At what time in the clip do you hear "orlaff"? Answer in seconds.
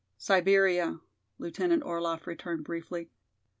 1.83-2.25